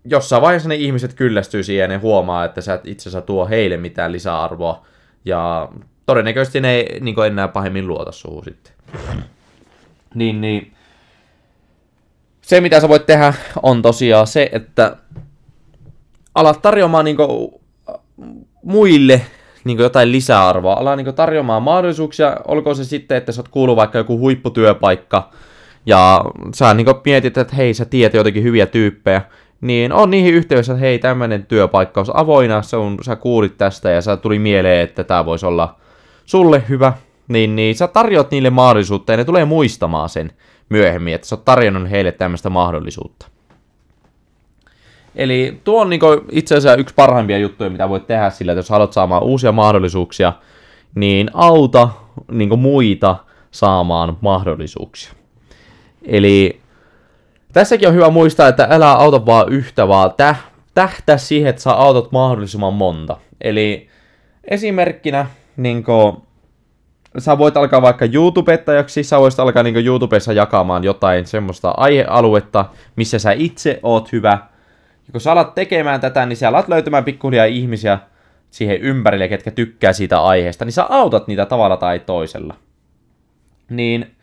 jossain 0.05 0.41
vaiheessa 0.41 0.69
ne 0.69 0.75
ihmiset 0.75 1.13
kyllästyy 1.13 1.63
siihen 1.63 1.81
ja 1.81 1.87
ne 1.87 1.97
huomaa, 1.97 2.45
että 2.45 2.61
sä 2.61 2.73
et 2.73 2.87
itse 2.87 3.09
asiassa 3.09 3.25
tuo 3.25 3.47
heille 3.47 3.77
mitään 3.77 4.11
lisäarvoa, 4.11 4.85
ja 5.25 5.69
todennäköisesti 6.05 6.61
ne 6.61 6.75
ei 6.75 6.99
niin 6.99 7.25
enää 7.27 7.47
pahemmin 7.47 7.87
luota 7.87 8.11
suhun 8.11 8.43
sitten. 8.43 8.73
niin, 10.15 10.41
niin 10.41 10.73
se, 12.41 12.61
mitä 12.61 12.79
sä 12.79 12.89
voit 12.89 13.05
tehdä, 13.05 13.33
on 13.63 13.81
tosiaan 13.81 14.27
se, 14.27 14.49
että 14.51 14.97
alat 16.35 16.61
tarjoamaan 16.61 17.05
niinku 17.05 17.58
muille 18.63 19.21
niinku 19.63 19.83
jotain 19.83 20.11
lisäarvoa. 20.11 20.73
Ala 20.73 20.95
niinku 20.95 21.13
tarjoamaan 21.13 21.63
mahdollisuuksia, 21.63 22.37
olkoon 22.47 22.75
se 22.75 22.83
sitten, 22.83 23.17
että 23.17 23.31
sä 23.31 23.41
oot 23.41 23.47
kuullut 23.47 23.75
vaikka 23.75 23.97
joku 23.97 24.19
huipputyöpaikka, 24.19 25.29
ja 25.85 26.21
sä 26.55 26.73
niinku 26.73 26.93
mietit, 27.05 27.37
että 27.37 27.55
hei, 27.55 27.73
sä 27.73 27.85
tiedät 27.85 28.13
jotenkin 28.13 28.43
hyviä 28.43 28.65
tyyppejä, 28.65 29.21
niin 29.61 29.93
on 29.93 30.11
niihin 30.11 30.33
yhteydessä, 30.33 30.73
että 30.73 30.79
hei, 30.79 30.99
tämmöinen 30.99 31.45
työpaikka 31.45 32.01
on 32.01 32.05
avoina, 32.13 32.61
se 32.61 32.77
on, 32.77 32.97
sä 33.05 33.15
kuulit 33.15 33.57
tästä 33.57 33.89
ja 33.89 34.01
sä 34.01 34.17
tuli 34.17 34.39
mieleen, 34.39 34.83
että 34.83 35.03
tämä 35.03 35.25
voisi 35.25 35.45
olla 35.45 35.75
sulle 36.25 36.63
hyvä, 36.69 36.93
niin, 37.27 37.55
niin 37.55 37.75
sä 37.75 37.87
tarjoat 37.87 38.31
niille 38.31 38.49
mahdollisuutta 38.49 39.13
ja 39.13 39.17
ne 39.17 39.25
tulee 39.25 39.45
muistamaan 39.45 40.09
sen 40.09 40.31
myöhemmin, 40.69 41.13
että 41.13 41.27
sä 41.27 41.35
oot 41.35 41.45
tarjonnut 41.45 41.89
heille 41.89 42.11
tämmöistä 42.11 42.49
mahdollisuutta. 42.49 43.27
Eli 45.15 45.59
tuo 45.63 45.81
on 45.81 45.89
niin 45.89 46.01
itse 46.31 46.55
asiassa 46.55 46.79
yksi 46.79 46.95
parhaimpia 46.95 47.37
juttuja, 47.37 47.69
mitä 47.69 47.89
voit 47.89 48.07
tehdä 48.07 48.29
sillä, 48.29 48.51
että 48.51 48.59
jos 48.59 48.69
haluat 48.69 48.93
saamaan 48.93 49.23
uusia 49.23 49.51
mahdollisuuksia, 49.51 50.33
niin 50.95 51.29
auta 51.33 51.89
niin 52.31 52.59
muita 52.59 53.15
saamaan 53.51 54.17
mahdollisuuksia. 54.21 55.13
Eli 56.05 56.59
tässäkin 57.53 57.87
on 57.87 57.93
hyvä 57.93 58.09
muistaa, 58.09 58.47
että 58.47 58.67
älä 58.69 58.91
auta 58.91 59.25
vaan 59.25 59.49
yhtä, 59.49 59.87
vaan 59.87 60.11
täh, 60.17 60.45
tähtää 60.73 61.17
siihen, 61.17 61.49
että 61.49 61.61
sä 61.61 61.71
autat 61.71 62.11
mahdollisimman 62.11 62.73
monta. 62.73 63.17
Eli 63.41 63.87
esimerkkinä, 64.43 65.25
niin 65.57 65.83
kuin, 65.83 66.17
sä 67.17 67.37
voit 67.37 67.57
alkaa 67.57 67.81
vaikka 67.81 68.05
YouTubettajaksi, 68.13 69.03
sä 69.03 69.19
voisit 69.19 69.39
alkaa 69.39 69.63
niin 69.63 69.85
YouTubessa 69.85 70.33
jakamaan 70.33 70.83
jotain 70.83 71.25
semmoista 71.25 71.73
aihealuetta, 71.77 72.65
missä 72.95 73.19
sä 73.19 73.31
itse 73.31 73.79
oot 73.83 74.11
hyvä. 74.11 74.37
Ja 75.09 75.11
kun 75.11 75.21
sä 75.21 75.31
alat 75.31 75.55
tekemään 75.55 76.01
tätä, 76.01 76.25
niin 76.25 76.37
sä 76.37 76.47
alat 76.47 76.67
löytämään 76.67 77.03
pikkuhiljaa 77.03 77.45
ihmisiä 77.45 77.99
siihen 78.49 78.81
ympärille, 78.81 79.27
ketkä 79.27 79.51
tykkää 79.51 79.93
siitä 79.93 80.21
aiheesta, 80.21 80.65
niin 80.65 80.73
sä 80.73 80.85
autat 80.89 81.27
niitä 81.27 81.45
tavalla 81.45 81.77
tai 81.77 81.99
toisella. 81.99 82.55
Niin 83.69 84.15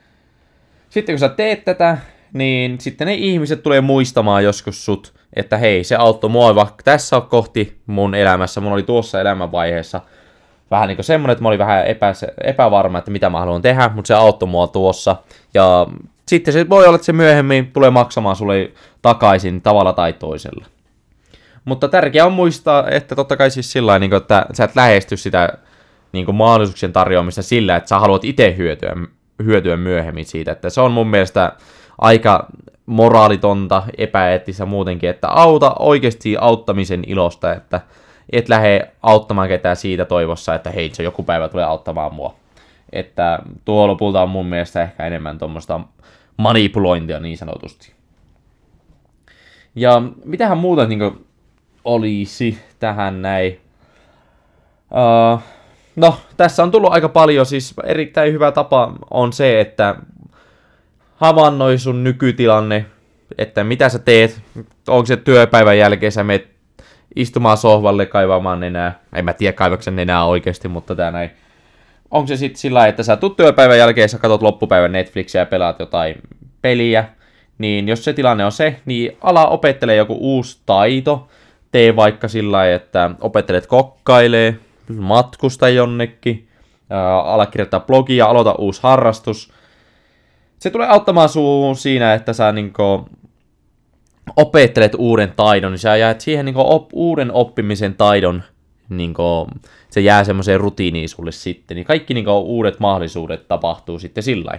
sitten 0.91 1.13
kun 1.13 1.19
sä 1.19 1.29
teet 1.29 1.65
tätä, 1.65 1.99
niin 2.33 2.81
sitten 2.81 3.07
ne 3.07 3.15
ihmiset 3.15 3.63
tulee 3.63 3.81
muistamaan 3.81 4.45
joskus 4.45 4.85
sut, 4.85 5.15
että 5.37 5.57
hei, 5.57 5.85
se 5.85 5.97
auttoi 5.97 6.31
mua 6.31 6.55
vaikka 6.55 6.83
tässä 6.85 7.21
kohti 7.21 7.79
mun 7.87 8.15
elämässä, 8.15 8.61
mun 8.61 8.73
oli 8.73 8.83
tuossa 8.83 9.21
elämänvaiheessa 9.21 10.01
vähän 10.71 10.89
niin 10.89 10.97
kuin 10.97 11.05
semmoinen, 11.05 11.33
että 11.33 11.43
mä 11.43 11.49
olin 11.49 11.59
vähän 11.59 11.87
epä, 11.87 12.13
epävarma, 12.45 12.99
että 12.99 13.11
mitä 13.11 13.31
mä 13.31 13.39
haluan 13.39 13.63
tehdä, 13.63 13.91
mutta 13.95 14.07
se 14.07 14.15
auttoi 14.15 14.49
mua 14.49 14.67
tuossa. 14.67 15.17
Ja 15.55 15.87
sitten 16.29 16.55
se 16.55 16.69
voi 16.69 16.85
olla, 16.87 16.95
että 16.95 17.05
se 17.05 17.13
myöhemmin 17.13 17.73
tulee 17.73 17.91
maksamaan 17.91 18.37
sulle 18.37 18.71
takaisin 19.03 19.63
tavalla 19.63 19.93
tai 19.93 20.13
toisella. 20.13 20.67
Mutta 21.67 21.89
tärkeää 21.89 22.27
on 22.27 22.33
muistaa, 22.33 22.89
että 22.91 23.15
totta 23.15 23.37
kai 23.37 23.51
siis 23.51 23.73
sillä 23.73 23.99
niin 23.99 24.15
että 24.15 24.47
sä 24.53 24.65
et 24.65 24.77
lähesty 24.77 25.17
sitä 25.17 25.59
niin 26.13 26.25
kuin 26.25 26.37
mahdollisuuksien 26.37 26.93
tarjoamista 26.93 27.43
sillä, 27.43 27.77
että 27.77 27.89
sä 27.89 27.99
haluat 27.99 28.25
itse 28.25 28.55
hyötyä, 28.57 28.97
hyötyä 29.45 29.77
myöhemmin 29.77 30.25
siitä. 30.25 30.53
Että 30.53 30.71
se 30.71 30.81
on 30.81 30.93
mun 30.93 31.07
mielestä 31.07 31.53
aika 31.99 32.47
moraalitonta, 32.87 33.83
epäeettistä 33.99 34.67
muutenkin, 34.67 35.11
että 35.11 35.29
auta 35.29 35.75
oikeasti 35.79 36.37
auttamisen 36.41 37.05
ilosta, 37.07 37.53
että 37.53 37.81
et 38.33 38.49
lähde 38.49 38.91
auttamaan 39.03 39.49
ketään 39.49 39.77
siitä 39.77 40.05
toivossa, 40.05 40.55
että 40.55 40.71
hei, 40.71 40.91
se 40.93 41.03
joku 41.03 41.23
päivä 41.23 41.49
tulee 41.49 41.65
auttamaan 41.65 42.15
mua. 42.15 42.35
Että 42.93 43.39
tuo 43.65 43.87
lopulta 43.87 44.23
on 44.23 44.29
mun 44.29 44.47
mielestä 44.47 44.83
ehkä 44.83 45.07
enemmän 45.07 45.39
tuommoista 45.39 45.81
manipulointia 46.37 47.21
niin 47.21 47.39
sanotusti. 47.39 47.93
Ja 49.75 50.03
mitähän 50.25 50.59
muuta 50.59 50.87
niin 50.87 51.26
olisi 51.87 52.59
tähän 52.79 53.23
näin? 53.23 53.61
Uh, 54.91 55.41
no, 55.97 56.17
tässä 56.37 56.63
on 56.63 56.71
tullut 56.71 56.93
aika 56.93 57.09
paljon, 57.09 57.47
siis 57.47 57.75
erittäin 57.85 58.33
hyvä 58.33 58.53
tapa 58.53 58.93
on 59.11 59.33
se, 59.33 59.61
että 59.61 59.95
havainnoi 61.17 61.79
sun 61.79 62.05
nykytilanne, 62.05 62.87
että 63.39 63.65
mitä 63.65 63.89
sä 63.89 63.99
teet, 63.99 64.41
onko 64.89 65.07
se 65.07 65.17
työpäivän 65.17 65.79
jälkeen 65.79 66.13
sä 66.13 66.25
menet 66.25 66.49
istumaan 67.17 67.57
sohvalle 67.57 68.07
kaivamaan 68.07 68.61
nenää. 68.61 69.01
En 69.15 69.25
mä 69.25 69.33
tiedä 69.33 69.53
kaivaksen 69.53 69.97
nenää 69.97 70.25
oikeasti, 70.25 70.69
mutta 70.69 70.95
tää 70.95 71.11
näin. 71.11 71.31
Onko 72.11 72.27
se 72.27 72.37
sitten 72.37 72.61
sillä 72.61 72.87
että 72.87 73.03
sä 73.03 73.17
tuut 73.17 73.37
työpäivän 73.37 73.79
jälkeen, 73.79 74.09
sä 74.09 74.19
katsot 74.19 74.43
loppupäivän 74.43 74.93
Netflixiä 74.93 75.41
ja 75.41 75.47
pelaat 75.47 75.81
jotain 75.81 76.15
peliä, 76.63 77.05
niin 77.59 77.89
jos 77.89 78.05
se 78.05 78.13
tilanne 78.13 78.45
on 78.45 78.53
se, 78.53 78.81
niin 78.87 79.17
ala 79.21 79.47
opettele 79.47 79.97
joku 79.97 80.17
uusi 80.21 80.61
taito. 80.67 81.29
Tee 81.73 81.97
vaikka 81.97 82.29
sillä 82.29 82.75
että 82.75 83.11
opettelet 83.21 83.67
kokkailee, 83.67 84.57
matkusta 84.99 85.69
jonnekin, 85.69 86.49
ää, 86.91 87.23
ala 87.23 87.47
kirjoittaa 87.47 87.81
blogia, 87.81 88.27
aloita 88.27 88.55
uusi 88.59 88.81
harrastus. 88.83 89.53
Se 90.59 90.71
tulee 90.71 90.89
auttamaan 90.89 91.29
suun 91.29 91.77
siinä, 91.77 92.15
että 92.15 92.33
sä 92.33 92.53
niinku 92.53 93.09
opettelet 94.37 94.95
uuden 94.99 95.33
taidon, 95.37 95.73
niin 95.73 95.79
sä 95.79 95.97
jäät 95.97 96.21
siihen 96.21 96.45
niin 96.45 96.57
op, 96.57 96.89
uuden 96.93 97.33
oppimisen 97.33 97.95
taidon, 97.95 98.43
niin 98.89 99.15
kuin, 99.15 99.49
se 99.91 100.01
jää 100.01 100.25
semmoiseen 100.25 100.61
rutiiniin 100.61 101.09
sulle 101.09 101.33
sitten, 101.33 101.75
niin 101.75 101.87
kaikki 101.87 102.15
niin 102.15 102.25
kuin, 102.25 102.35
uudet 102.35 102.81
mahdollisuudet 102.81 103.49
tapahtuu 103.49 103.99
sitten 103.99 104.23
sillä 104.23 104.59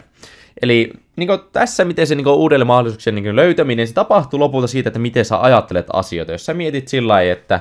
Eli 0.61 0.93
niin 1.15 1.27
kuin, 1.27 1.39
tässä, 1.51 1.85
miten 1.85 2.07
se 2.07 2.15
niin 2.15 2.23
kuin, 2.23 2.35
uudelle 2.35 2.65
mahdollisuuksien 2.65 3.15
niin 3.15 3.23
kuin, 3.23 3.35
löytäminen, 3.35 3.87
se 3.87 3.93
tapahtuu 3.93 4.39
lopulta 4.39 4.67
siitä, 4.67 4.89
että 4.89 4.99
miten 4.99 5.25
sä 5.25 5.41
ajattelet 5.41 5.87
asioita. 5.93 6.31
Jos 6.31 6.45
sä 6.45 6.53
mietit 6.53 6.87
sillä 6.87 7.21
että, 7.21 7.59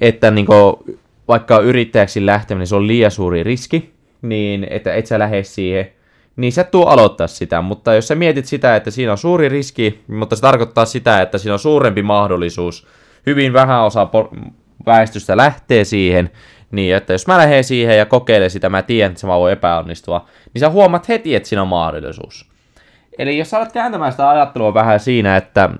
että 0.00 0.30
niin 0.30 0.46
kuin, 0.46 0.96
vaikka 1.28 1.58
yrittäjäksi 1.58 2.26
lähteminen, 2.26 2.66
se 2.66 2.76
on 2.76 2.86
liian 2.86 3.10
suuri 3.10 3.42
riski, 3.42 3.92
niin 4.22 4.66
että 4.70 4.94
et 4.94 5.06
sä 5.06 5.18
lähde 5.18 5.42
siihen, 5.42 5.90
niin 6.36 6.52
sä 6.52 6.64
tuo 6.64 6.86
aloittaa 6.86 7.26
sitä, 7.26 7.60
mutta 7.60 7.94
jos 7.94 8.08
sä 8.08 8.14
mietit 8.14 8.46
sitä, 8.46 8.76
että 8.76 8.90
siinä 8.90 9.12
on 9.12 9.18
suuri 9.18 9.48
riski, 9.48 10.00
mutta 10.06 10.36
se 10.36 10.42
tarkoittaa 10.42 10.84
sitä, 10.84 11.22
että 11.22 11.38
siinä 11.38 11.52
on 11.52 11.58
suurempi 11.58 12.02
mahdollisuus, 12.02 12.86
hyvin 13.26 13.52
vähän 13.52 13.82
osa 13.82 14.08
väestöstä 14.86 15.36
lähtee 15.36 15.84
siihen, 15.84 16.30
niin 16.70 16.96
että 16.96 17.12
jos 17.12 17.26
mä 17.26 17.38
lähden 17.38 17.64
siihen 17.64 17.98
ja 17.98 18.06
kokeilen 18.06 18.50
sitä, 18.50 18.68
mä 18.68 18.82
tiedän, 18.82 19.10
että 19.10 19.20
se 19.20 19.26
voi 19.26 19.52
epäonnistua, 19.52 20.26
niin 20.54 20.60
sä 20.60 20.70
huomaat 20.70 21.08
heti, 21.08 21.34
että 21.34 21.48
siinä 21.48 21.62
on 21.62 21.68
mahdollisuus. 21.68 22.48
Eli 23.18 23.38
jos 23.38 23.50
sä 23.50 23.56
alat 23.56 23.72
kääntämään 23.72 24.12
sitä 24.12 24.30
ajattelua 24.30 24.74
vähän 24.74 25.00
siinä, 25.00 25.36
että, 25.36 25.70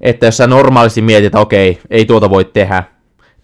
että 0.00 0.26
jos 0.26 0.36
sä 0.36 0.46
normaalisti 0.46 1.02
mietit, 1.02 1.26
että 1.26 1.40
okei, 1.40 1.80
ei 1.90 2.04
tuota 2.04 2.30
voi 2.30 2.44
tehdä, 2.44 2.84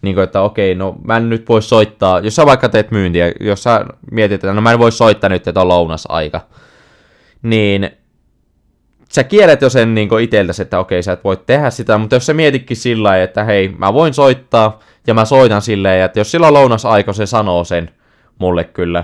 niin 0.01 0.15
kuin, 0.15 0.23
että 0.23 0.41
okei, 0.41 0.75
no 0.75 0.95
mä 1.05 1.17
en 1.17 1.29
nyt 1.29 1.49
voi 1.49 1.61
soittaa, 1.61 2.19
jos 2.19 2.35
sä 2.35 2.45
vaikka 2.45 2.69
teet 2.69 2.91
myyntiä, 2.91 3.31
jos 3.39 3.63
sä 3.63 3.85
mietit, 4.11 4.33
että 4.33 4.53
no 4.53 4.61
mä 4.61 4.71
en 4.71 4.79
voi 4.79 4.91
soittaa 4.91 5.29
nyt, 5.29 5.47
että 5.47 5.61
on 5.61 5.67
lounasaika, 5.67 6.41
niin 7.41 7.91
sä 9.15 9.23
kiellet 9.23 9.61
jo 9.61 9.69
sen 9.69 9.95
niin 9.95 10.19
itseltäsi, 10.21 10.61
että 10.61 10.79
okei, 10.79 11.03
sä 11.03 11.11
et 11.11 11.23
voi 11.23 11.37
tehdä 11.37 11.69
sitä, 11.69 11.97
mutta 11.97 12.15
jos 12.15 12.25
sä 12.25 12.33
mietitkin 12.33 12.77
sillä 12.77 13.07
lailla, 13.07 13.23
että 13.23 13.43
hei, 13.43 13.69
mä 13.77 13.93
voin 13.93 14.13
soittaa, 14.13 14.79
ja 15.07 15.13
mä 15.13 15.25
soitan 15.25 15.61
silleen, 15.61 16.05
että 16.05 16.19
jos 16.19 16.31
sillä 16.31 16.47
on 16.47 16.53
lounasaika, 16.53 17.13
se 17.13 17.25
sanoo 17.25 17.63
sen 17.63 17.89
mulle 18.39 18.63
kyllä, 18.63 19.03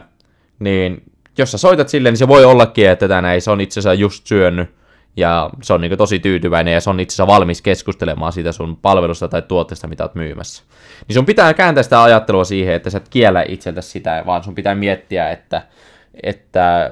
niin 0.60 1.04
jos 1.38 1.51
sä 1.51 1.58
soitat 1.58 1.89
silleen, 1.89 2.13
niin 2.13 2.18
se 2.18 2.28
voi 2.28 2.46
ollakin, 2.46 2.89
että 2.89 3.08
tänään 3.08 3.34
ei 3.34 3.42
se 3.42 3.51
on 3.51 3.62
itse 3.62 3.80
asiassa 3.80 3.94
just 3.94 4.28
syönyt, 4.28 4.70
ja 5.18 5.50
se 5.62 5.74
on 5.74 5.82
niin 5.82 5.98
tosi 5.98 6.20
tyytyväinen 6.20 6.74
ja 6.74 6.82
se 6.82 6.89
on 6.89 7.00
itse 7.00 7.13
asiassa 7.13 7.28
valmis 7.28 7.62
keskustelemaan 7.62 8.34
siitä 8.34 8.51
sun 8.51 8.78
palvelusta 8.78 9.28
tai 9.28 9.42
tuotteesta, 9.42 9.88
mitä 9.88 10.04
oot 10.04 10.16
myymässä. 10.16 10.63
Niin 11.08 11.13
sun 11.13 11.25
pitää 11.25 11.54
kääntää 11.54 11.84
sitä 11.84 12.04
ajattelua 12.04 12.44
siihen, 12.44 12.75
että 12.75 12.89
sä 12.89 12.98
et 12.98 13.10
kiellä 13.10 13.46
itseltä 13.48 13.82
sitä, 13.82 14.24
vaan 14.25 14.44
sun 14.44 14.56
pitää 14.56 14.75
miettiä, 14.75 15.30
että, 15.30 15.62
että, 16.24 16.92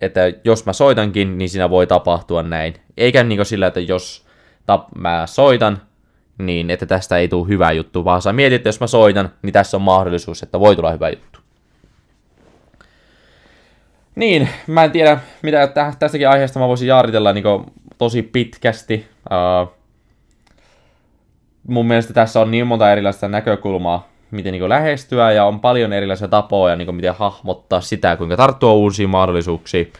että 0.00 0.20
jos 0.44 0.66
mä 0.66 0.72
soitankin, 0.72 1.38
niin 1.38 1.48
siinä 1.48 1.70
voi 1.70 1.86
tapahtua 1.86 2.42
näin. 2.42 2.74
Eikä 2.96 3.24
niin 3.24 3.46
sillä, 3.46 3.66
että 3.66 3.80
jos 3.80 4.26
tap, 4.66 4.88
mä 4.96 5.22
soitan, 5.26 5.82
niin 6.38 6.70
että 6.70 6.86
tästä 6.86 7.16
ei 7.16 7.28
tule 7.28 7.48
hyvä 7.48 7.72
juttu, 7.72 8.04
vaan 8.04 8.22
sä 8.22 8.32
mietit, 8.32 8.56
että 8.56 8.68
jos 8.68 8.80
mä 8.80 8.86
soitan, 8.86 9.32
niin 9.42 9.52
tässä 9.52 9.76
on 9.76 9.82
mahdollisuus, 9.82 10.42
että 10.42 10.60
voi 10.60 10.76
tulla 10.76 10.92
hyvä 10.92 11.08
juttu. 11.08 11.40
Niin, 14.14 14.48
mä 14.66 14.84
en 14.84 14.90
tiedä, 14.90 15.20
mitä 15.42 15.68
tästäkin 15.98 16.28
aiheesta 16.28 16.58
mä 16.58 16.68
voisin 16.68 16.88
jaaritella 16.88 17.32
niin 17.32 17.44
tosi 17.98 18.22
pitkästi. 18.22 19.08
Uh, 19.30 19.72
mun 21.68 21.86
mielestä 21.86 22.12
tässä 22.12 22.40
on 22.40 22.50
niin 22.50 22.66
monta 22.66 22.92
erilaista 22.92 23.28
näkökulmaa, 23.28 24.08
miten 24.30 24.52
niin 24.52 24.68
lähestyä, 24.68 25.32
ja 25.32 25.44
on 25.44 25.60
paljon 25.60 25.92
erilaisia 25.92 26.28
tapoja, 26.28 26.76
niin 26.76 26.94
miten 26.94 27.14
hahmottaa 27.14 27.80
sitä, 27.80 28.16
kuinka 28.16 28.36
tarttua 28.36 28.72
uusiin 28.72 29.10
mahdollisuuksiin. 29.10 29.92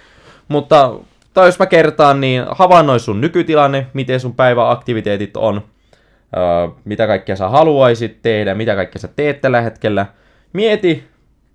Mutta 0.49 0.93
tai 1.35 1.49
jos 1.49 1.59
mä 1.59 1.67
kertaan, 1.67 2.21
niin 2.21 2.45
havainnoi 2.51 3.01
sun 3.01 3.21
nykytilanne, 3.21 3.87
miten 3.93 4.21
sun 4.21 4.35
päiväaktiviteetit 4.35 5.37
on, 5.37 5.57
uh, 5.57 6.77
mitä 6.85 7.07
kaikkea 7.07 7.37
sä 7.37 7.49
haluaisit 7.49 8.23
tehdä, 8.23 8.55
mitä 8.55 8.75
kaikkea 8.75 9.01
sä 9.01 9.09
teet 9.17 9.41
tällä 9.41 9.61
hetkellä. 9.61 10.07
Mieti 10.53 11.05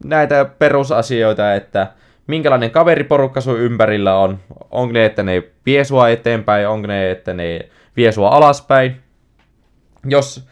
näitä 0.04 0.46
perusasioita, 0.46 1.54
että 1.54 1.88
minkälainen 2.28 2.72
kaveriporukka 2.72 3.42
sun 3.42 3.60
ympärillä 3.60 4.16
on. 4.18 4.40
Onko 4.72 4.94
ne, 4.94 5.06
että 5.06 5.24
ne 5.24 5.44
vie 5.66 5.84
sua 5.84 6.10
eteenpäin, 6.10 6.68
onko 6.68 6.88
ne, 6.88 7.12
että 7.12 7.34
ne 7.34 7.60
vie 7.98 8.12
sua 8.12 8.30
alaspäin. 8.30 8.96
Jos 10.06 10.48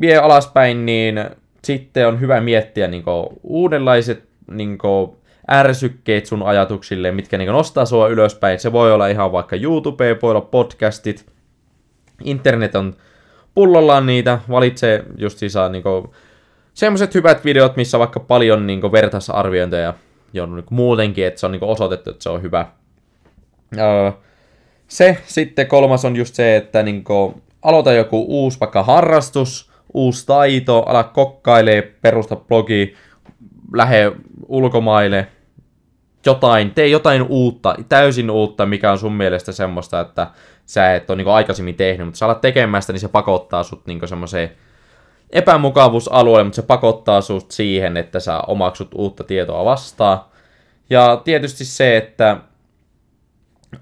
vie 0.00 0.16
alaspäin, 0.16 0.86
niin 0.86 1.20
sitten 1.64 2.08
on 2.08 2.20
hyvä 2.20 2.40
miettiä 2.40 2.88
niin 2.88 3.02
kuin, 3.02 3.26
uudenlaiset 3.42 4.24
niin 4.50 4.78
kuin, 4.78 5.16
ärsykkeet 5.50 6.26
sun 6.26 6.42
ajatuksille, 6.42 7.12
mitkä 7.12 7.38
niin 7.38 7.46
kuin, 7.46 7.56
nostaa 7.56 7.84
sua 7.84 8.08
ylöspäin. 8.08 8.58
Se 8.58 8.72
voi 8.72 8.92
olla 8.92 9.06
ihan 9.06 9.32
vaikka 9.32 9.56
YouTube, 9.56 10.18
voi 10.22 10.30
olla 10.30 10.40
podcastit. 10.40 11.26
Internet 12.24 12.74
on 12.74 12.94
pullollaan 13.54 14.06
niitä, 14.06 14.38
valitsee 14.50 15.04
just 15.16 15.38
siis 15.38 15.54
niin 15.70 16.12
semmoiset 16.74 17.14
hyvät 17.14 17.44
videot, 17.44 17.76
missä 17.76 17.98
vaikka 17.98 18.20
paljon 18.20 18.66
niin 18.66 18.80
kuin, 18.80 18.92
vertaisarviointeja 18.92 19.94
jo 20.32 20.46
niin 20.46 20.64
kuin, 20.64 20.76
muutenkin, 20.76 21.26
että 21.26 21.40
se 21.40 21.46
on 21.46 21.52
niin 21.52 21.60
kuin, 21.60 21.70
osoitettu, 21.70 22.10
että 22.10 22.22
se 22.22 22.28
on 22.28 22.42
hyvä. 22.42 22.66
Öö, 23.78 24.12
se 24.88 25.18
sitten 25.24 25.66
kolmas 25.66 26.04
on 26.04 26.16
just 26.16 26.34
se, 26.34 26.56
että 26.56 26.82
niin 26.82 27.04
kuin, 27.04 27.42
aloita 27.62 27.92
joku 27.92 28.24
uusi 28.28 28.60
vaikka 28.60 28.82
harrastus, 28.82 29.71
uusi 29.94 30.26
taito, 30.26 30.78
ala 30.78 31.04
kokkailee, 31.04 31.82
perusta 31.82 32.36
blogi, 32.36 32.94
lähde 33.74 34.12
ulkomaille, 34.48 35.26
jotain, 36.26 36.70
tee 36.70 36.86
jotain 36.86 37.22
uutta, 37.28 37.74
täysin 37.88 38.30
uutta, 38.30 38.66
mikä 38.66 38.92
on 38.92 38.98
sun 38.98 39.12
mielestä 39.12 39.52
semmoista, 39.52 40.00
että 40.00 40.26
sä 40.66 40.94
et 40.94 41.10
ole 41.10 41.16
niin 41.16 41.28
aikaisemmin 41.28 41.74
tehnyt, 41.74 42.06
mutta 42.06 42.18
sä 42.18 42.26
alat 42.26 42.40
tekemään 42.40 42.82
sitä, 42.82 42.92
niin 42.92 43.00
se 43.00 43.08
pakottaa 43.08 43.62
sut 43.62 43.86
niin 43.86 44.08
semmoiseen 44.08 44.50
epämukavuusalueelle, 45.30 46.44
mutta 46.44 46.56
se 46.56 46.62
pakottaa 46.62 47.20
sut 47.20 47.50
siihen, 47.50 47.96
että 47.96 48.20
sä 48.20 48.40
omaksut 48.40 48.88
uutta 48.94 49.24
tietoa 49.24 49.64
vastaan. 49.64 50.20
Ja 50.90 51.20
tietysti 51.24 51.64
se, 51.64 51.96
että 51.96 52.36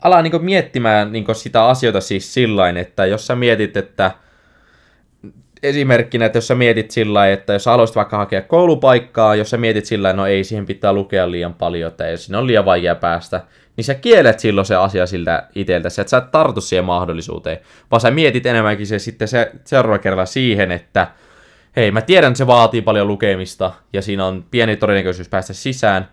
ala 0.02 0.23
niin 0.23 0.45
miettimään 0.45 1.12
niin 1.12 1.35
sitä 1.35 1.64
asioita 1.67 2.00
siis 2.00 2.35
sillain, 2.35 2.76
että 2.76 3.07
jos 3.07 3.26
sä 3.26 3.35
mietit, 3.35 3.76
että 3.76 4.11
esimerkkinä, 5.62 6.26
että 6.26 6.37
jos 6.37 6.49
sä 6.49 6.55
mietit 6.55 6.90
sillä 6.90 7.29
että 7.29 7.52
jos 7.52 7.67
haluaisit 7.67 7.97
vaikka 7.97 8.17
hakea 8.17 8.43
koulupaikkaa, 8.43 9.35
jos 9.35 9.50
sä 9.50 9.57
mietit 9.57 9.85
sillä 9.85 10.12
no 10.12 10.26
ei 10.26 10.45
siihen 10.45 10.67
pitää 10.67 10.93
lukea 10.93 11.31
liian 11.31 11.55
paljon, 11.55 11.90
että 11.90 12.07
ei, 12.07 12.17
siinä 12.17 12.38
on 12.38 12.47
liian 12.47 12.64
vaikea 12.64 12.95
päästä, 12.95 13.40
niin 13.76 13.85
sä 13.85 13.95
kielet 13.95 14.40
silloin 14.40 14.67
se 14.67 14.76
asia 14.76 15.07
siltä 15.07 15.49
itseltäsi, 15.55 16.00
että 16.00 16.11
sä 16.11 16.17
et 16.17 16.31
tartu 16.31 16.61
siihen 16.61 16.85
mahdollisuuteen, 16.85 17.59
vaan 17.90 18.00
sä 18.00 18.11
mietit 18.11 18.47
enemmänkin 18.47 18.87
se 18.87 18.99
sitten 18.99 19.29
se 19.29 19.52
seuraava 19.64 19.99
kerralla 19.99 20.26
siihen, 20.26 20.73
että 20.73 21.07
hei, 21.76 21.90
mä 21.90 22.00
tiedän, 22.00 22.29
että 22.29 22.38
se 22.38 22.47
vaatii 22.47 22.83
paljon 22.83 23.09
lukemista, 23.09 23.73
ja 23.93 24.02
siinä 24.02 24.26
on 24.26 24.45
pieni 24.50 24.76
todennäköisyys 24.76 25.29
päästä 25.29 25.52
sisään, 25.52 26.09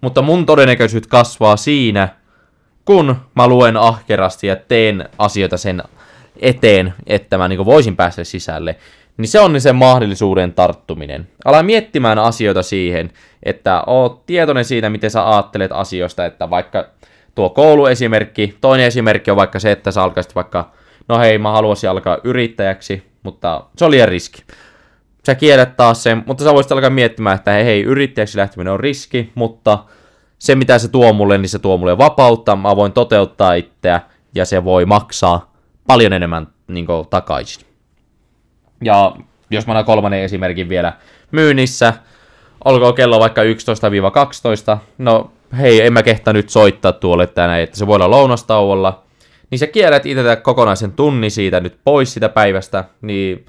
mutta 0.00 0.22
mun 0.22 0.46
todennäköisyys 0.46 1.06
kasvaa 1.06 1.56
siinä, 1.56 2.08
kun 2.84 3.16
mä 3.36 3.48
luen 3.48 3.76
ahkerasti 3.76 4.46
ja 4.46 4.56
teen 4.56 5.08
asioita 5.18 5.56
sen 5.56 5.82
eteen, 6.40 6.94
että 7.06 7.38
mä 7.38 7.48
niin 7.48 7.64
voisin 7.64 7.96
päästä 7.96 8.24
sisälle, 8.24 8.76
niin 9.16 9.28
se 9.28 9.40
on 9.40 9.52
niin 9.52 9.60
sen 9.60 9.76
mahdollisuuden 9.76 10.52
tarttuminen. 10.52 11.28
Ala 11.44 11.62
miettimään 11.62 12.18
asioita 12.18 12.62
siihen, 12.62 13.10
että 13.42 13.82
oot 13.86 14.26
tietoinen 14.26 14.64
siitä, 14.64 14.90
miten 14.90 15.10
sä 15.10 15.30
ajattelet 15.30 15.72
asioista, 15.72 16.26
että 16.26 16.50
vaikka 16.50 16.86
tuo 17.34 17.50
kouluesimerkki, 17.50 18.56
toinen 18.60 18.86
esimerkki 18.86 19.30
on 19.30 19.36
vaikka 19.36 19.58
se, 19.58 19.72
että 19.72 19.90
sä 19.90 20.02
alkaisit 20.02 20.34
vaikka, 20.34 20.70
no 21.08 21.18
hei, 21.18 21.38
mä 21.38 21.52
haluaisin 21.52 21.90
alkaa 21.90 22.18
yrittäjäksi, 22.24 23.02
mutta 23.22 23.64
se 23.76 23.84
on 23.84 23.90
liian 23.90 24.08
riski. 24.08 24.42
Sä 25.26 25.34
kiellet 25.34 25.76
taas 25.76 26.02
sen, 26.02 26.22
mutta 26.26 26.44
sä 26.44 26.54
voisit 26.54 26.72
alkaa 26.72 26.90
miettimään, 26.90 27.34
että 27.34 27.50
hei, 27.50 27.82
yrittäjäksi 27.82 28.38
lähteminen 28.38 28.72
on 28.72 28.80
riski, 28.80 29.32
mutta 29.34 29.78
se 30.38 30.54
mitä 30.54 30.78
se 30.78 30.88
tuo 30.88 31.12
mulle, 31.12 31.38
niin 31.38 31.48
se 31.48 31.58
tuo 31.58 31.76
mulle 31.76 31.98
vapautta, 31.98 32.56
mä 32.56 32.76
voin 32.76 32.92
toteuttaa 32.92 33.54
itseä, 33.54 34.00
ja 34.34 34.44
se 34.44 34.64
voi 34.64 34.84
maksaa 34.84 35.53
paljon 35.86 36.12
enemmän 36.12 36.46
niin 36.68 36.86
kuin, 36.86 37.08
takaisin. 37.08 37.66
Ja 38.84 39.16
jos 39.50 39.66
mä 39.66 39.72
annan 39.72 39.84
kolmannen 39.84 40.22
esimerkin 40.22 40.68
vielä 40.68 40.92
myynnissä, 41.30 41.92
olkoon 42.64 42.94
kello 42.94 43.20
vaikka 43.20 43.42
11-12, 43.42 43.46
no 44.98 45.30
hei, 45.58 45.86
en 45.86 45.92
mä 45.92 46.02
kehtä 46.02 46.32
nyt 46.32 46.48
soittaa 46.48 46.92
tuolle 46.92 47.26
tänään, 47.26 47.60
että 47.60 47.76
se 47.76 47.86
voi 47.86 47.94
olla 47.94 48.10
lounastauolla, 48.10 49.04
niin 49.50 49.58
sä 49.58 49.66
kiellät 49.66 50.06
itse 50.06 50.36
kokonaisen 50.36 50.92
tunnin 50.92 51.30
siitä 51.30 51.60
nyt 51.60 51.78
pois 51.84 52.14
sitä 52.14 52.28
päivästä, 52.28 52.84
niin 53.02 53.46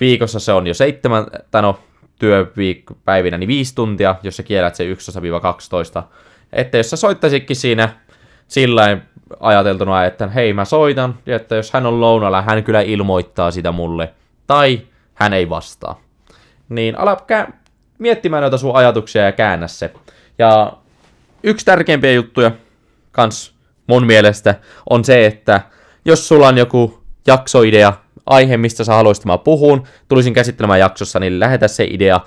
viikossa 0.00 0.40
se 0.40 0.52
on 0.52 0.66
jo 0.66 0.74
seitsemän, 0.74 1.26
tai 1.50 1.62
no 1.62 1.78
työpäivinä, 2.18 3.38
niin 3.38 3.48
viisi 3.48 3.74
tuntia, 3.74 4.14
jos 4.22 4.36
sä 4.36 4.42
kiellät 4.42 4.74
se 4.74 4.84
11-12. 6.00 6.02
Että 6.52 6.76
jos 6.76 6.90
sä 6.90 6.96
soittaisitkin 6.96 7.56
siinä 7.56 7.88
sillä 8.48 8.98
ajateltuna, 9.40 10.04
että 10.04 10.26
hei 10.26 10.52
mä 10.52 10.64
soitan, 10.64 11.14
ja 11.26 11.36
että 11.36 11.54
jos 11.54 11.72
hän 11.72 11.86
on 11.86 12.00
lounalla, 12.00 12.42
hän 12.42 12.64
kyllä 12.64 12.80
ilmoittaa 12.80 13.50
sitä 13.50 13.72
mulle, 13.72 14.10
tai 14.46 14.80
hän 15.14 15.32
ei 15.32 15.48
vastaa. 15.48 16.00
Niin 16.68 16.98
ala 16.98 17.16
kä- 17.32 17.52
miettimään 17.98 18.40
noita 18.40 18.58
sun 18.58 18.76
ajatuksia 18.76 19.22
ja 19.22 19.32
käännä 19.32 19.68
se. 19.68 19.92
Ja 20.38 20.72
yksi 21.42 21.66
tärkeimpiä 21.66 22.12
juttuja 22.12 22.50
kans 23.12 23.54
mun 23.86 24.06
mielestä 24.06 24.54
on 24.90 25.04
se, 25.04 25.26
että 25.26 25.60
jos 26.04 26.28
sulla 26.28 26.48
on 26.48 26.58
joku 26.58 27.02
jaksoidea, 27.26 27.92
aihe, 28.26 28.56
mistä 28.56 28.84
sä 28.84 28.94
haluaisit 28.94 29.24
mä 29.24 29.38
puhun, 29.38 29.84
tulisin 30.08 30.34
käsittelemään 30.34 30.80
jaksossa, 30.80 31.20
niin 31.20 31.40
lähetä 31.40 31.68
se 31.68 31.84
idea 31.84 32.20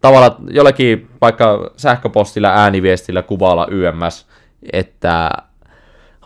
tavalla 0.00 0.36
jollekin 0.50 1.08
vaikka 1.20 1.70
sähköpostilla, 1.76 2.48
ääniviestillä, 2.48 3.22
kuvalla, 3.22 3.66
YMS, 3.70 4.26
että 4.72 5.30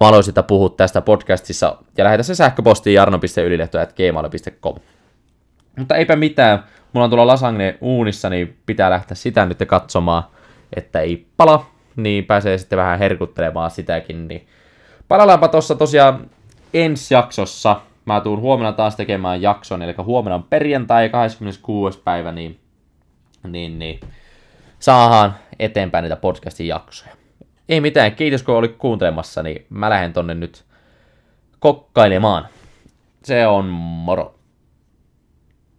mä 0.00 0.06
haluaisin, 0.06 0.30
että 0.30 0.42
puhut 0.42 0.76
tästä 0.76 1.00
podcastissa, 1.00 1.76
ja 1.98 2.04
lähetä 2.04 2.22
se 2.22 2.34
sähköpostiin 2.34 2.94
jarno.ylilehto.gmail.com. 2.94 4.74
Mutta 5.78 5.96
eipä 5.96 6.16
mitään, 6.16 6.64
mulla 6.92 7.04
on 7.04 7.10
tuolla 7.10 7.26
lasagne 7.26 7.78
uunissa, 7.80 8.30
niin 8.30 8.58
pitää 8.66 8.90
lähteä 8.90 9.14
sitä 9.14 9.46
nyt 9.46 9.58
katsomaan, 9.66 10.22
että 10.76 11.00
ei 11.00 11.26
pala, 11.36 11.66
niin 11.96 12.24
pääsee 12.24 12.58
sitten 12.58 12.78
vähän 12.78 12.98
herkuttelemaan 12.98 13.70
sitäkin, 13.70 14.28
niin 14.28 14.46
palallaanpa 15.08 15.48
tuossa 15.48 15.74
tosiaan 15.74 16.30
ensi 16.74 17.14
jaksossa, 17.14 17.80
mä 18.04 18.20
tuun 18.20 18.40
huomenna 18.40 18.72
taas 18.72 18.96
tekemään 18.96 19.42
jakson, 19.42 19.82
eli 19.82 19.94
huomenna 19.98 20.34
on 20.34 20.42
perjantai 20.42 21.08
26. 21.08 21.98
päivä, 21.98 22.32
niin, 22.32 22.60
niin, 23.48 23.78
niin 23.78 24.00
saadaan 24.78 25.34
eteenpäin 25.58 26.02
niitä 26.02 26.16
podcastin 26.16 26.68
jaksoja. 26.68 27.21
Ei 27.72 27.80
mitään, 27.80 28.14
kiitos 28.14 28.42
kun 28.42 28.54
olit 28.54 28.76
kuuntelemassa, 28.76 29.42
niin 29.42 29.66
mä 29.70 29.90
lähden 29.90 30.12
tonne 30.12 30.34
nyt 30.34 30.64
kokkailemaan. 31.58 32.48
Se 33.24 33.46
on 33.46 33.64
moro. 33.64 34.34